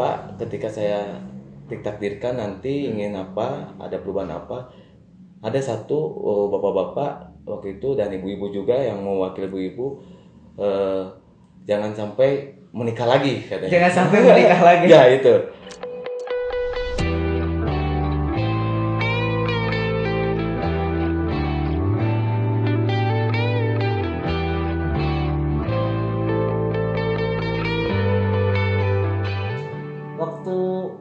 Pak 0.00 0.40
ketika 0.40 0.72
saya 0.72 1.20
ditakdirkan 1.68 2.40
nanti 2.40 2.88
ingin 2.88 3.12
apa 3.12 3.76
ada 3.76 4.00
perubahan 4.00 4.32
apa 4.32 4.72
ada 5.44 5.60
satu 5.60 5.96
oh, 6.00 6.48
bapak-bapak 6.48 7.44
waktu 7.44 7.76
itu 7.76 7.92
dan 8.00 8.08
ibu-ibu 8.08 8.48
juga 8.48 8.80
yang 8.80 9.04
mewakili 9.04 9.44
ibu-ibu 9.52 10.00
eh, 10.56 11.04
jangan 11.68 11.92
sampai 11.92 12.56
menikah 12.72 13.04
lagi 13.04 13.44
katanya 13.44 13.70
Jangan 13.70 13.92
sampai 13.92 14.18
menikah 14.24 14.60
lagi. 14.64 14.86
ya 14.88 15.02
itu 15.20 15.34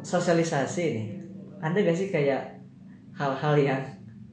sosialisasi 0.10 0.84
nih, 0.98 1.08
ada 1.62 1.78
gak 1.78 1.98
sih 1.98 2.10
kayak 2.10 2.42
hal-hal 3.14 3.54
yang 3.62 3.82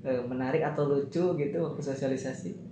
eh, 0.00 0.22
menarik 0.24 0.64
atau 0.64 0.88
lucu 0.88 1.36
gitu 1.36 1.56
waktu 1.60 1.80
sosialisasi? 1.84 2.66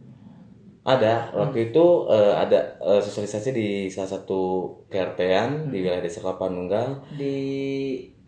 ada. 0.84 1.32
Waktu 1.32 1.72
itu 1.72 1.84
eh, 2.12 2.34
ada 2.36 2.76
eh, 2.76 3.00
sosialisasi 3.00 3.50
di 3.56 3.68
salah 3.88 4.20
satu 4.20 4.68
KRT-an 4.92 5.72
di 5.72 5.80
wilayah 5.80 6.04
desa 6.04 6.20
Kelapa 6.20 6.52
Nunggal. 6.52 7.00
Di 7.16 7.36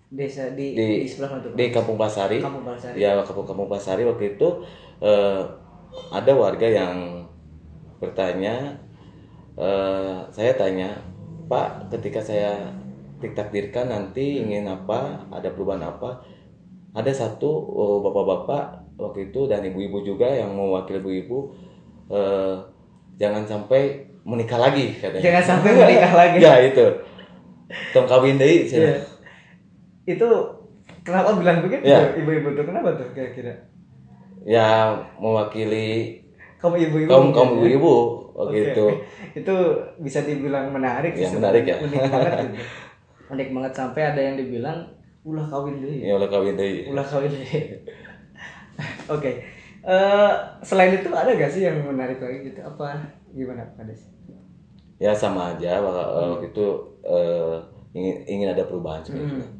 desa 0.08 0.48
di, 0.56 0.72
Di- 0.72 1.04
di, 1.04 1.08
sebelah 1.08 1.36
mana 1.36 1.52
di 1.52 1.66
Kampung 1.68 1.96
Pasari. 2.00 2.40
Kampung 2.40 2.64
ya 2.96 3.20
kampung 3.20 3.44
kampung 3.44 3.68
Pasari 3.68 4.02
waktu 4.08 4.36
itu 4.36 4.48
eh, 5.04 5.42
ada 6.12 6.32
warga 6.32 6.64
yang 6.64 7.28
bertanya 8.00 8.72
eh, 9.60 10.16
saya 10.32 10.52
tanya 10.56 10.96
Pak 11.46 11.92
ketika 11.92 12.24
saya 12.24 12.72
ditakdirkan 13.16 13.88
nanti 13.88 14.44
ingin 14.44 14.68
apa 14.68 15.24
ada 15.32 15.48
perubahan 15.52 15.84
apa 15.88 16.20
ada 16.92 17.12
satu 17.12 17.48
oh, 17.48 17.96
bapak-bapak 18.04 18.96
waktu 18.96 19.28
itu 19.32 19.44
dan 19.48 19.60
ibu-ibu 19.64 20.00
juga 20.04 20.28
yang 20.28 20.52
mewakili 20.52 21.00
ibu-ibu 21.00 21.52
eh, 22.12 22.54
jangan 23.16 23.44
sampai 23.44 24.04
menikah 24.26 24.58
lagi 24.58 24.96
katanya 24.98 25.22
Jangan 25.22 25.44
sampai 25.44 25.70
menikah 25.86 26.12
lagi. 26.12 26.38
ya 26.42 26.54
itu 26.60 26.86
tong 27.94 28.06
kawin 28.06 28.38
cenah. 28.38 28.94
Iya. 28.94 28.98
Itu 30.06 30.28
kenapa 31.02 31.34
bilang 31.34 31.62
begitu? 31.66 31.82
Iya. 31.86 32.14
Ibu-ibu 32.20 32.48
tuh 32.54 32.64
kenapa 32.66 32.94
tuh 32.94 33.06
kira-kira? 33.14 33.54
ya 34.46 34.94
mewakili 35.18 36.22
Kamu 36.62 36.78
ibu-ibu. 36.78 37.10
kaum 37.10 37.34
kaum 37.34 37.48
mungkin 37.58 37.74
ya? 37.74 37.76
ibu 37.82 37.94
Oke. 38.36 38.54
gitu 38.54 38.86
Itu 39.34 39.54
bisa 39.98 40.22
dibilang 40.22 40.70
menarik 40.70 41.18
sih. 41.18 41.26
Ya, 41.26 41.30
menarik 41.34 41.64
ya. 41.66 41.76
banget 41.82 42.32
gitu. 42.50 42.58
Unik 43.26 43.48
banget 43.50 43.72
sampai 43.74 44.02
ada 44.06 44.20
yang 44.20 44.36
dibilang 44.36 44.78
ulah 45.22 45.42
kawin 45.44 45.78
dulu. 45.78 45.90
ya 45.90 46.14
oleh 46.14 46.28
kawin 46.28 46.54
deui 46.54 46.86
Ulah 46.86 47.02
kawin 47.02 47.28
dulu. 47.28 47.44
Oke. 49.14 49.30
Eh, 49.82 50.32
selain 50.60 50.94
itu 50.94 51.08
ada 51.10 51.30
gak 51.30 51.46
sih 51.48 51.62
yang 51.62 51.78
menarik 51.80 52.18
lagi 52.18 52.42
gitu? 52.44 52.58
Apa 52.60 52.98
gimana 53.30 53.62
Pak 53.74 53.86
Des? 53.86 54.02
ya 54.96 55.12
sama 55.12 55.52
aja 55.52 55.76
waktu 55.84 56.08
Hmm. 56.40 56.48
itu 56.48 56.66
eh, 57.04 57.56
ingin 57.92 58.16
ingin 58.24 58.48
ada 58.48 58.64
perubahan 58.64 59.04
sebenarnya 59.04 59.44
Hmm. 59.44 59.52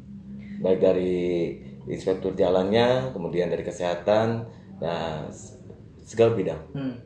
baik 0.59 0.81
dari 0.81 1.53
inspektur 1.85 2.33
jalannya 2.33 3.13
kemudian 3.13 3.45
dari 3.45 3.61
kesehatan 3.61 4.41
dan 4.81 5.29
segala 6.01 6.33
bidang 6.33 6.57
Hmm. 6.73 6.97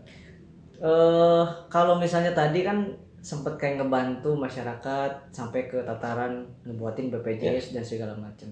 Eh, 0.79 1.43
kalau 1.67 1.99
misalnya 1.99 2.31
tadi 2.31 2.63
kan 2.63 2.87
sempet 3.21 3.53
kayak 3.55 3.79
ngebantu 3.79 4.33
masyarakat 4.33 5.11
sampai 5.29 5.69
ke 5.69 5.77
tataran 5.81 6.41
ngebuatin 6.65 7.09
BPJS 7.09 7.71
dan 7.71 7.85
segala 7.85 8.13
macam. 8.13 8.49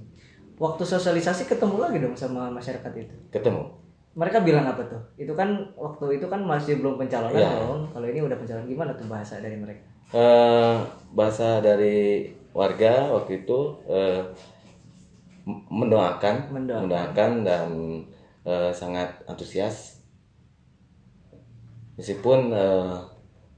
Waktu 0.55 0.83
sosialisasi 0.85 1.45
ketemu 1.45 1.75
lagi 1.79 1.97
dong 1.97 2.13
sama 2.13 2.47
masyarakat 2.49 2.91
itu. 2.95 3.15
ketemu 3.29 3.65
Mereka 4.13 4.41
bilang 4.41 4.65
apa 4.65 4.83
tuh? 4.85 4.99
Itu 5.15 5.33
kan 5.33 5.47
waktu 5.73 6.19
itu 6.19 6.27
kan 6.27 6.41
masih 6.43 6.77
belum 6.77 6.97
pencalonan 6.97 7.39
Ya. 7.39 7.49
dong. 7.55 7.87
Kalau 7.89 8.05
ini 8.05 8.19
udah 8.19 8.35
pencalonan 8.35 8.67
gimana 8.67 8.91
tuh 8.93 9.07
bahasa 9.07 9.39
dari 9.39 9.55
mereka? 9.55 9.85
Eh, 10.09 10.77
bahasa 11.13 11.61
dari 11.61 12.27
warga 12.51 13.13
waktu 13.13 13.45
itu 13.45 13.59
m- 15.45 15.65
mendoakan 15.69 16.35
Mendoakan. 16.51 16.81
mendoakan 16.83 17.31
dan 17.41 17.67
eh, 18.43 18.71
sangat 18.73 19.09
antusias 19.25 20.01
meskipun 21.95 22.51
eh, 22.51 22.95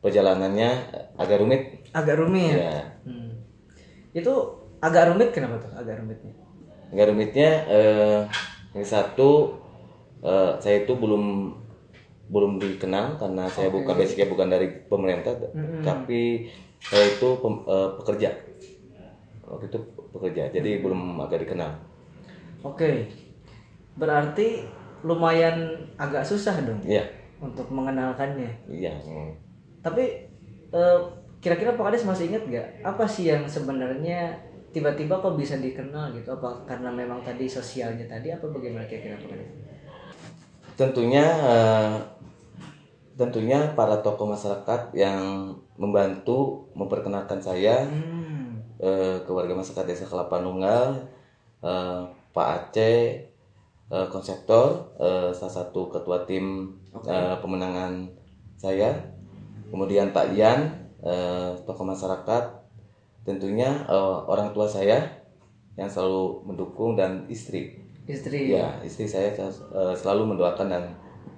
perjalanannya 0.02 0.70
agak 1.16 1.38
rumit 1.40 1.62
Agak 1.92 2.18
rumit. 2.18 2.58
ya 2.58 2.82
Hmm. 3.02 3.34
Itu 4.12 4.34
agak 4.78 5.10
rumit 5.10 5.30
kenapa 5.32 5.58
tuh? 5.58 5.72
Agak 5.74 5.98
rumitnya. 5.98 6.34
agak 6.92 7.08
rumitnya 7.08 7.50
eh, 7.66 8.20
yang 8.74 8.84
satu 8.84 9.56
eh, 10.20 10.52
saya 10.60 10.84
itu 10.84 10.94
belum 10.94 11.56
belum 12.28 12.52
dikenal 12.58 13.16
karena 13.16 13.48
saya 13.48 13.68
bukan 13.68 13.96
basicnya 13.96 14.28
bukan 14.28 14.48
dari 14.48 14.68
pemerintah 14.86 15.36
tapi 15.82 16.52
saya 16.80 17.06
itu 17.10 17.28
pem- 17.38 17.64
eh, 17.64 17.90
pekerja 17.96 18.30
waktu 19.44 19.66
itu 19.68 19.80
pekerja 20.12 20.44
jadi 20.50 20.80
belum 20.80 21.20
agak 21.22 21.44
dikenal 21.44 21.72
Oke. 22.62 23.10
Berarti 23.92 24.64
lumayan 25.02 25.58
agak 25.96 26.22
susah 26.22 26.56
dong 26.60 26.78
iya 26.82 27.04
untuk 27.38 27.68
mengenalkannya. 27.68 28.52
iya. 28.70 28.94
Tapi 29.82 30.04
eh, 30.72 31.00
kira-kira 31.42 31.74
Pak 31.74 31.86
Kades 31.90 32.06
masih 32.06 32.30
ingat 32.30 32.46
gak 32.48 32.68
apa 32.86 33.04
sih 33.10 33.30
yang 33.34 33.44
sebenarnya 33.50 34.38
tiba-tiba 34.72 35.20
kok 35.20 35.36
bisa 35.36 35.58
dikenal 35.58 36.14
gitu? 36.16 36.32
Apa 36.38 36.64
karena 36.70 36.94
memang 36.94 37.20
tadi 37.26 37.50
sosialnya 37.50 38.06
tadi 38.06 38.30
apa 38.30 38.46
bagaimana 38.48 38.86
kira-kira 38.86 39.18
Pak 39.18 39.30
Kades? 39.30 39.52
tentunya 40.72 41.26
eh, 41.28 41.94
tentunya 43.14 43.76
para 43.78 44.02
tokoh 44.02 44.26
masyarakat 44.34 44.96
yang 44.98 45.54
membantu 45.78 46.66
memperkenalkan 46.74 47.38
saya 47.38 47.86
Hmm. 47.86 48.58
eh, 48.82 49.22
ke 49.22 49.30
warga 49.30 49.54
masyarakat 49.54 49.86
desa 49.86 50.10
Kelapa 50.10 50.42
Nunggal, 50.42 51.06
eh, 51.62 52.02
Pak 52.34 52.48
Aceh, 52.50 53.02
eh, 53.92 54.08
konseptor, 54.10 54.90
eh, 54.98 55.30
salah 55.36 55.54
satu 55.62 55.92
ketua 55.94 56.26
tim 56.26 56.74
eh, 57.06 57.36
pemenangan 57.38 58.10
saya, 58.58 58.90
kemudian 59.72 60.12
Pak 60.12 60.36
Ian, 60.36 60.68
eh, 61.02 61.50
tokoh 61.64 61.88
masyarakat, 61.88 62.44
tentunya 63.24 63.72
eh, 63.88 64.18
orang 64.28 64.52
tua 64.52 64.68
saya 64.68 65.00
yang 65.80 65.88
selalu 65.88 66.44
mendukung 66.46 67.00
dan 67.00 67.24
istri, 67.32 67.80
Istri. 68.06 68.52
ya 68.52 68.76
istri 68.84 69.08
saya 69.08 69.32
eh, 69.32 69.96
selalu 69.96 70.36
mendoakan 70.36 70.68
dan 70.68 70.84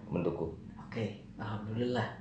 mendukung. 0.09 0.57
Oke, 0.89 1.21
alhamdulillah. 1.37 2.19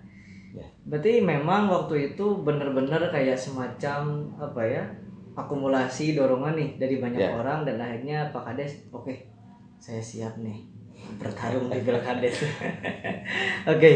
Ya. 0.52 0.68
Berarti 0.84 1.24
memang 1.24 1.72
waktu 1.72 2.12
itu 2.12 2.44
benar-benar 2.44 3.08
kayak 3.08 3.40
semacam 3.40 4.28
apa 4.36 4.62
ya? 4.62 4.84
akumulasi 5.32 6.12
dorongan 6.12 6.52
nih 6.60 6.70
dari 6.76 7.00
banyak 7.00 7.24
Ya. 7.24 7.32
orang 7.32 7.64
dan 7.64 7.80
akhirnya 7.80 8.28
Pak 8.36 8.52
Kades, 8.52 8.84
oke, 8.92 9.16
saya 9.80 9.96
siap 9.96 10.36
nih 10.36 10.60
bertarung 11.16 11.72
di 11.72 11.80
Pilkades. 11.80 12.36
oke, 13.72 13.90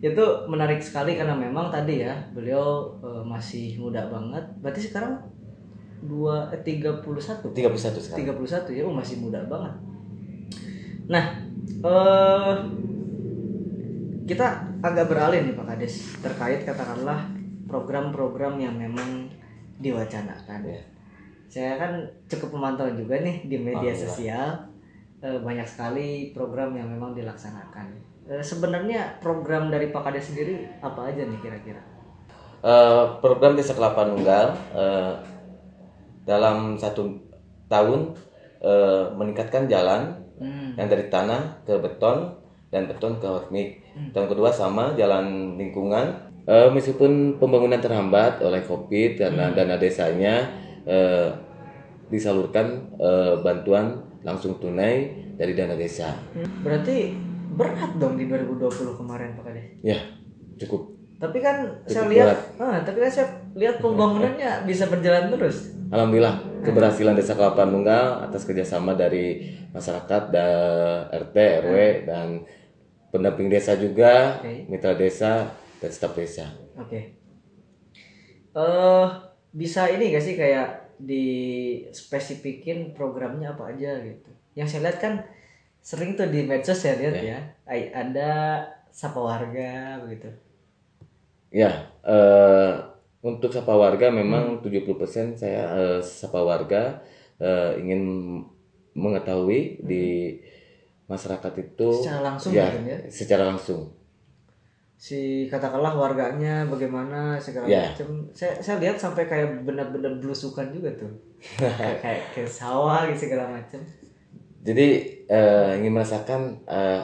itu 0.00 0.24
menarik 0.48 0.80
sekali 0.80 1.12
karena 1.12 1.36
memang 1.36 1.68
tadi 1.68 2.00
ya 2.00 2.16
beliau 2.32 2.96
eh, 3.04 3.24
masih 3.24 3.76
muda 3.76 4.08
banget. 4.08 4.40
Berarti 4.64 4.80
sekarang 4.88 5.20
dua 6.00 6.48
eh, 6.56 6.64
31 6.64 7.04
31 7.04 7.76
sekarang. 7.76 8.40
31 8.40 8.76
ya, 8.80 8.82
oh 8.88 8.96
masih 8.96 9.20
muda 9.20 9.44
banget. 9.44 9.74
Nah, 11.04 11.24
eh 11.84 12.56
kita 14.24 14.46
agak 14.80 15.12
beralih 15.12 15.44
nih 15.44 15.54
Pak 15.58 15.66
Kades 15.68 15.94
terkait 16.24 16.64
katakanlah 16.64 17.28
program-program 17.68 18.56
yang 18.56 18.80
memang 18.80 19.28
diwacanakan. 19.84 20.64
Ya. 20.64 20.80
Saya 21.50 21.76
kan 21.76 21.92
cukup 22.24 22.56
memantau 22.56 22.88
juga 22.96 23.20
nih 23.20 23.44
di 23.44 23.58
media 23.60 23.92
sosial 23.92 24.70
banyak 25.20 25.68
sekali 25.68 26.32
program 26.32 26.72
yang 26.72 26.88
memang 26.88 27.12
dilaksanakan. 27.12 28.09
Eh, 28.30 28.44
sebenarnya 28.46 29.18
program 29.18 29.74
dari 29.74 29.90
Pak 29.90 30.06
Kades 30.06 30.30
sendiri 30.30 30.62
apa 30.78 31.10
aja 31.10 31.26
nih 31.26 31.40
kira-kira? 31.42 31.82
Eh, 32.62 33.04
program 33.18 33.58
Desa 33.58 33.74
Kelapa 33.74 34.06
Nunggal 34.06 34.54
eh, 34.70 35.12
dalam 36.22 36.78
satu 36.78 37.10
tahun 37.66 38.14
eh, 38.62 39.04
meningkatkan 39.18 39.66
jalan 39.66 40.20
Hmm. 40.40 40.72
yang 40.72 40.88
dari 40.88 41.12
tanah 41.12 41.60
ke 41.68 41.76
beton 41.84 42.32
dan 42.72 42.88
beton 42.88 43.20
ke 43.20 43.28
hormik. 43.28 43.84
Tahun 44.16 44.24
kedua 44.24 44.48
sama 44.48 44.96
jalan 44.96 45.52
lingkungan. 45.60 46.16
Eh, 46.48 46.72
meskipun 46.72 47.36
pembangunan 47.36 47.76
terhambat 47.76 48.40
oleh 48.40 48.64
COVID 48.64 49.20
karena 49.20 49.52
dana 49.52 49.76
desanya 49.76 50.48
eh, 50.88 51.28
disalurkan 52.08 52.88
eh, 52.96 53.36
bantuan 53.44 54.00
langsung 54.24 54.56
tunai 54.56 55.12
dari 55.36 55.52
dana 55.52 55.76
desa. 55.76 56.16
Berarti 56.64 57.12
berat 57.56 57.92
dong 57.98 58.14
di 58.14 58.26
2020 58.30 58.98
kemarin 58.98 59.34
Pak 59.38 59.44
Kades. 59.46 59.66
Ya, 59.82 59.98
cukup 60.60 60.98
Tapi 61.20 61.36
kan 61.44 61.68
saya 61.84 62.08
Cukup 62.08 62.16
lihat, 62.16 62.36
ah, 62.56 62.80
tapi 62.80 62.96
kan 63.04 63.10
saya 63.12 63.28
lihat 63.52 63.76
pembangunannya 63.84 64.64
bisa 64.64 64.88
berjalan 64.88 65.28
terus. 65.28 65.76
Alhamdulillah 65.92 66.40
keberhasilan 66.64 67.12
Desa 67.12 67.36
Kelapa 67.36 67.68
Nunggal 67.68 68.24
atas 68.24 68.48
kerjasama 68.48 68.96
dari 68.96 69.52
masyarakat 69.68 70.22
dan 70.32 71.12
RT, 71.12 71.36
RW 71.66 71.76
dan 72.08 72.26
pendamping 73.10 73.50
desa 73.50 73.74
juga, 73.76 74.38
Oke. 74.38 74.70
mitra 74.70 74.94
desa 74.94 75.50
dan 75.82 75.90
staf 75.90 76.14
desa. 76.14 76.56
Oke. 76.78 77.20
Eh 78.54 79.06
bisa 79.50 79.90
ini 79.90 80.14
gak 80.14 80.24
sih 80.24 80.38
kayak 80.38 80.94
di 81.00 81.26
spesifikin 81.90 82.94
programnya 82.94 83.52
apa 83.56 83.74
aja 83.74 83.98
gitu. 84.04 84.30
Yang 84.54 84.68
saya 84.72 84.80
lihat 84.88 84.98
kan 85.02 85.14
sering 85.80 86.14
tuh 86.14 86.28
di 86.28 86.44
medsos 86.44 86.76
saya 86.76 87.00
lihat 87.00 87.16
ya. 87.18 87.38
Ay- 87.64 87.90
Ada 87.90 88.62
sapa 88.90 89.18
warga 89.18 89.96
begitu. 90.04 90.28
Ya, 91.50 91.72
eh, 92.04 92.72
untuk 93.20 93.50
sapa 93.50 93.74
warga 93.74 94.06
memang 94.08 94.62
70% 94.62 95.34
saya 95.34 95.62
eh, 95.74 96.00
sapa 96.00 96.38
warga 96.40 97.00
eh, 97.38 97.80
ingin 97.80 98.02
mengetahui 98.94 99.80
di 99.82 100.36
masyarakat 101.06 101.52
itu 101.58 101.88
Secara 101.90 102.22
langsung 102.22 102.52
ya, 102.54 102.70
ya. 102.70 102.98
secara 103.10 103.50
langsung. 103.50 103.90
Si 105.00 105.48
katakanlah 105.48 105.96
warganya 105.96 106.68
bagaimana 106.68 107.40
segala 107.40 107.64
Ya. 107.66 107.88
macam. 107.88 108.28
Saya 108.30 108.60
saya 108.60 108.76
lihat 108.78 109.00
sampai 109.00 109.24
kayak 109.26 109.64
benar-benar 109.64 110.20
belusukan 110.20 110.68
juga 110.70 110.92
tuh. 110.94 111.10
kayak 111.80 111.98
kayak 112.04 112.22
ke 112.36 112.42
sawah 112.44 113.08
gitu 113.08 113.26
segala 113.26 113.48
macam. 113.48 113.80
Jadi 114.60 114.86
eh, 115.24 115.70
ingin 115.80 115.92
merasakan 115.96 116.40
eh, 116.68 117.00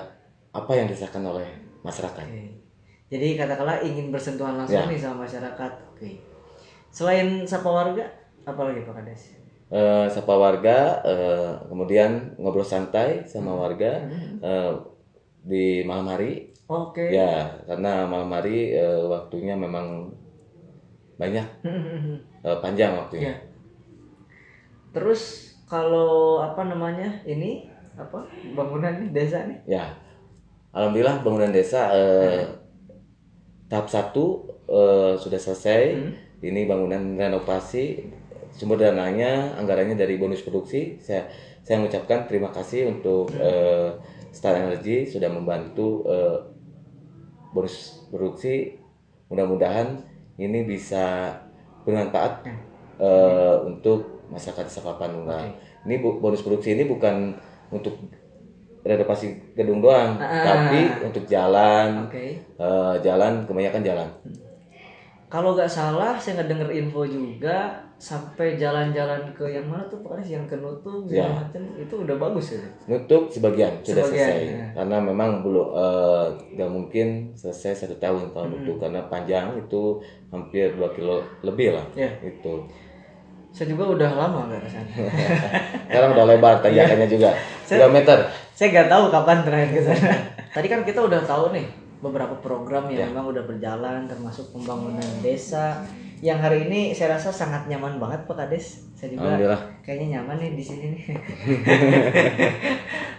apa 0.52 0.70
yang 0.76 0.86
dirasakan 0.88 1.24
oleh 1.24 1.48
masyarakat. 1.80 2.24
Oke. 2.26 2.52
Jadi 3.06 3.38
katakanlah 3.38 3.80
ingin 3.86 4.10
bersentuhan 4.10 4.58
langsung 4.58 4.82
Ya. 4.82 4.90
nih 4.90 4.98
sama 5.00 5.24
masyarakat. 5.24 5.72
Oke. 5.94 6.20
Selain 6.90 7.44
sapa 7.46 7.68
warga, 7.70 8.04
apa 8.44 8.60
lagi 8.66 8.82
Pak 8.84 8.94
Kades? 8.98 9.22
Eh, 9.66 10.06
sapa 10.10 10.34
warga, 10.36 11.00
eh, 11.06 11.52
kemudian 11.70 12.34
ngobrol 12.38 12.66
santai 12.66 13.24
sama 13.26 13.54
warga 13.56 14.04
eh, 14.42 14.72
di 15.46 15.82
malam 15.86 16.10
hari. 16.12 16.50
Oke. 16.66 17.14
Ya, 17.14 17.56
karena 17.64 18.04
malam 18.10 18.28
hari 18.34 18.74
eh, 18.74 19.00
waktunya 19.06 19.54
memang 19.54 20.10
banyak, 21.16 21.46
eh, 22.42 22.58
panjang 22.60 22.98
waktunya. 22.98 23.32
Ya. 23.32 23.36
Terus 24.92 25.54
kalau 25.66 26.40
apa 26.40 26.62
namanya 26.62 27.26
ini 27.26 27.66
apa 27.98 28.22
bangunan 28.54 29.02
nih 29.02 29.10
desa 29.10 29.50
nih? 29.50 29.58
Ya, 29.66 29.98
alhamdulillah 30.70 31.26
bangunan 31.26 31.50
desa 31.50 31.90
eh, 31.90 32.46
tahap 33.66 33.90
satu 33.90 34.46
eh, 34.70 35.14
sudah 35.18 35.40
selesai. 35.42 35.82
Hmm. 35.98 36.12
Ini 36.36 36.68
bangunan 36.68 37.16
renovasi, 37.16 38.12
sumber 38.52 38.78
dananya, 38.78 39.56
anggarannya 39.58 39.98
dari 39.98 40.20
bonus 40.20 40.44
produksi. 40.46 41.00
Saya 41.02 41.26
saya 41.66 41.82
mengucapkan 41.82 42.30
terima 42.30 42.54
kasih 42.54 42.86
untuk 42.86 43.34
eh, 43.34 43.90
Star 44.30 44.54
Energy 44.54 45.08
sudah 45.08 45.26
membantu 45.32 46.06
eh, 46.06 46.38
bonus 47.50 48.06
produksi. 48.12 48.78
Mudah-mudahan 49.26 49.98
ini 50.38 50.62
bisa 50.62 51.34
bermanfaat 51.82 52.46
eh, 53.02 53.56
untuk 53.66 54.15
masyarakat 54.28 54.64
Desa 54.64 54.80
Kelapa 54.80 55.06
Nunggal. 55.06 55.46
Oke. 55.46 55.58
Ini 55.84 55.94
bu- 55.98 56.18
bonus 56.18 56.40
produksi 56.40 56.72
ini 56.72 56.84
bukan 56.84 57.34
untuk 57.68 57.94
renovasi 58.80 59.26
gedung 59.52 59.80
doang, 59.80 60.14
Ah. 60.16 60.44
tapi 60.44 60.78
untuk 61.02 61.24
jalan, 61.24 62.06
Oke. 62.06 62.38
eh, 62.38 62.94
jalan 63.00 63.42
kebanyakan 63.42 63.82
jalan. 63.82 64.08
Kalau 65.26 65.52
nggak 65.52 65.66
salah 65.68 66.14
saya 66.14 66.38
ngedenger 66.38 66.70
info 66.72 67.02
juga 67.02 67.74
sampai 67.98 68.54
jalan-jalan 68.54 69.26
ke 69.32 69.42
yang 69.48 69.66
mana 69.66 69.82
tuh 69.82 69.98
Kades 69.98 70.28
yang 70.28 70.46
ke 70.46 70.54
segala 71.02 71.10
Ya. 71.10 71.26
macam 71.34 71.62
itu 71.74 71.94
udah 71.96 72.16
bagus 72.16 72.46
ya. 72.52 72.62
Nutup 72.86 73.26
sebagian 73.26 73.74
sudah 73.82 74.06
Sebagian, 74.06 74.22
selesai 74.22 74.38
ya. 74.46 74.66
karena 74.72 74.96
memang 75.00 75.42
belum 75.42 75.66
eh, 75.74 76.26
nggak 76.54 76.70
mungkin 76.70 77.06
selesai 77.32 77.72
satu 77.74 77.96
tahun 77.96 78.30
kalau 78.30 78.46
Hmm. 78.46 78.62
nutup 78.62 78.76
karena 78.78 79.02
panjang 79.04 79.50
itu 79.56 79.98
hampir 80.28 80.70
2 80.70 80.94
kilo 80.94 81.16
lebih 81.42 81.74
lah 81.74 81.86
Ya. 81.92 82.06
itu 82.22 82.62
Saya 83.56 83.72
juga 83.72 83.84
udah 83.88 84.10
lama 84.12 84.38
nggak 84.46 84.60
ke 84.60 84.68
sana. 84.68 84.88
sekarang 85.88 86.10
udah 86.12 86.24
lebar 86.28 86.54
tanjakannya 86.60 87.08
juga 87.08 87.32
Saya- 87.64 87.80
kilometer 87.80 88.18
saya 88.52 88.68
nggak 88.70 88.88
tahu 88.88 89.04
kapan 89.08 89.38
terakhir 89.40 89.70
ke 89.70 89.82
sana. 89.82 90.12
Tadi 90.54 90.66
kan 90.66 90.80
kita 90.82 91.00
udah 91.00 91.20
tahu 91.22 91.52
nih 91.52 91.64
beberapa 91.96 92.36
program 92.36 92.86
Ya. 92.86 93.02
yang 93.02 93.12
memang 93.12 93.32
udah 93.32 93.42
berjalan 93.42 94.04
termasuk 94.04 94.52
pembangunan 94.52 95.00
desa 95.20 95.80
yang 96.18 96.36
hari 96.36 96.64
ini 96.64 96.92
saya 96.92 97.16
rasa 97.16 97.28
sangat 97.28 97.64
nyaman 97.66 97.96
banget 97.96 98.24
Pak 98.24 98.36
Kades. 98.38 98.84
Saya 98.92 99.12
juga 99.12 99.24
alhamdulillah 99.26 99.60
kayaknya 99.80 100.06
nyaman 100.16 100.36
nih 100.38 100.50
di 100.52 100.64
sini 100.64 100.86
nih. 100.92 101.04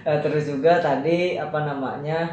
Eh, 0.07 0.19
Terus 0.24 0.48
juga 0.48 0.80
tadi 0.80 1.36
apa 1.36 1.68
namanya 1.68 2.31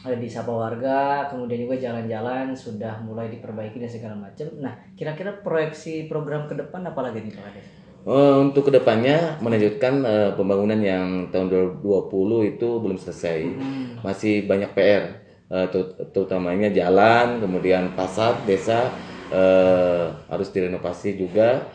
ada 0.00 0.16
di 0.16 0.28
sapa 0.30 0.48
warga, 0.48 1.28
kemudian 1.28 1.68
juga 1.68 1.76
jalan-jalan 1.76 2.56
sudah 2.56 3.04
mulai 3.04 3.28
diperbaiki 3.28 3.76
dan 3.76 3.90
segala 3.90 4.16
macam. 4.16 4.48
Nah, 4.56 4.72
kira-kira 4.96 5.44
proyeksi 5.44 6.08
program 6.08 6.48
ke 6.48 6.56
depan 6.56 6.80
apa 6.86 7.00
lagi 7.04 7.20
nih 7.20 7.34
Pak? 7.36 7.80
Eh, 8.00 8.34
untuk 8.40 8.72
ke 8.72 8.72
depannya 8.72 9.36
melanjutkan 9.44 10.00
eh, 10.00 10.32
pembangunan 10.32 10.80
yang 10.80 11.28
tahun 11.28 11.52
2020 11.84 12.56
itu 12.56 12.68
belum 12.80 12.96
selesai 12.96 13.38
Hmm. 13.44 14.00
masih 14.00 14.48
banyak 14.48 14.72
PR 14.72 15.04
eh, 15.52 15.66
ter- 15.68 16.08
terutamanya 16.08 16.72
jalan 16.72 17.44
kemudian 17.44 17.92
pasar 17.92 18.40
desa 18.48 18.88
eh, 19.28 20.06
harus 20.32 20.48
direnovasi 20.48 21.20
juga 21.20 21.68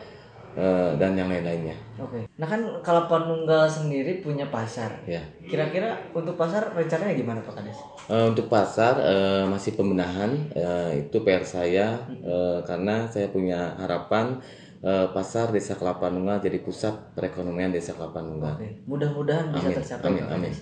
eh, 0.55 0.91
dan 0.95 1.13
yang 1.13 1.27
lain-lainnya 1.27 1.75
Oke. 1.95 2.27
Nah 2.35 2.43
kan 2.43 2.59
kalau 2.79 3.07
Panunggal 3.07 3.63
sendiri 3.65 4.19
punya 4.19 4.43
pasar. 4.47 4.91
ya 5.05 5.23
Kira-kira 5.41 5.95
untuk 6.11 6.35
pasar 6.35 6.67
rencananya 6.71 7.15
gimana 7.15 7.39
Pak 7.39 7.55
Kades? 7.55 7.79
Eh, 8.07 8.25
untuk 8.25 8.47
pasar 8.47 8.99
eh, 8.99 9.43
masih 9.45 9.75
pembenahan 9.75 10.27
eh, 10.51 11.07
itu 11.07 11.17
PR 11.21 11.39
saya 11.41 11.95
eh, 12.09 12.59
karena 12.61 13.07
saya 13.07 13.27
punya 13.29 13.75
harapan 13.77 14.35
eh, 14.81 15.07
pasar 15.09 15.49
desa 15.49 15.73
Kelapa 15.73 16.07
Nunggal 16.07 16.39
jadi 16.39 16.59
pusat 16.59 16.91
perekonomian 17.13 17.71
desa 17.71 17.91
Kelapa 17.91 18.19
Nunggal 18.19 18.55
Oke. 18.55 18.69
Mudah-mudahan 18.83 19.49
bisa 19.49 19.67
Amin, 19.67 19.77
tercapai. 19.77 20.07
amin, 20.09 20.23
amin. 20.29 20.53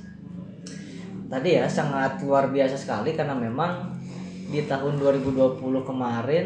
Tadi 1.26 1.50
ya 1.52 1.66
sangat 1.66 2.22
luar 2.22 2.54
biasa 2.54 2.78
sekali 2.78 3.18
karena 3.18 3.34
memang 3.34 3.90
di 4.46 4.62
tahun 4.64 5.02
2020 5.02 5.34
kemarin 5.82 6.46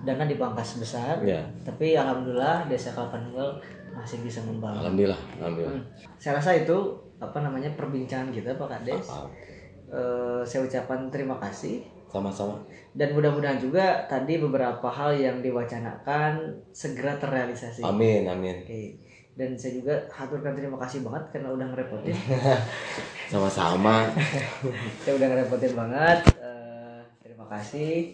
dana 0.00 0.24
dipangkas 0.24 0.78
besar. 0.78 1.18
ya 1.22 1.42
Tapi 1.60 1.92
alhamdulillah 1.92 2.64
desa 2.64 2.90
Kalpanunggal 2.90 3.58
masih 3.90 4.20
bisa 4.20 4.38
membangun. 4.40 4.84
alhamdulillah 4.84 5.20
alhamdulillah 5.36 5.74
Hmm. 5.74 5.84
Saya 6.16 6.32
rasa 6.36 6.54
itu 6.54 6.76
apa 7.18 7.38
namanya 7.38 7.70
perbincangan 7.72 8.28
kita 8.28 8.54
Pak 8.54 8.68
Kades. 8.68 9.08
Ah, 9.08 9.26
Eh, 9.88 10.42
saya 10.44 10.62
ucapkan 10.62 11.08
terima 11.08 11.32
kasih 11.38 11.80
sama-sama 12.06 12.60
dan 12.92 13.08
mudah-mudahan 13.10 13.56
juga 13.56 14.04
tadi 14.04 14.36
beberapa 14.36 14.84
hal 14.84 15.12
yang 15.12 15.40
diwacanakan 15.40 16.36
segera 16.70 17.16
terrealisasi. 17.16 17.80
amin 17.80 18.24
amin 18.24 18.56
Oke. 18.62 19.00
Dan 19.32 19.56
saya 19.56 19.80
juga 19.80 19.96
haturkan 20.10 20.52
terima 20.52 20.76
kasih 20.76 21.00
banget 21.00 21.32
karena 21.32 21.48
udah 21.48 21.66
ngerepotin. 21.68 22.12
sama-sama 23.32 24.12
saya 25.02 25.16
udah 25.16 25.26
ngerepotin 25.26 25.72
banget. 25.72 26.18
Eh, 26.36 27.00
terima 27.18 27.48
kasih. 27.48 28.12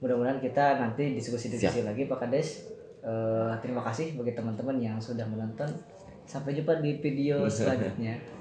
Mudah-mudahan 0.00 0.40
kita 0.40 0.80
nanti 0.80 1.12
diskusi-diskusi 1.12 1.84
lagi 1.84 2.08
Pak 2.08 2.18
Kades. 2.24 2.48
Eh, 3.00 3.52
terima 3.64 3.80
kasih 3.84 4.16
bagi 4.16 4.32
teman-teman 4.32 4.76
yang 4.80 4.96
sudah 5.00 5.24
menonton. 5.28 5.68
Sampai 6.24 6.56
jumpa 6.56 6.80
di 6.80 7.00
video 7.00 7.44
selanjutnya. 7.52 8.39